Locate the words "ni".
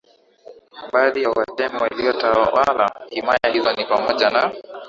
3.73-3.85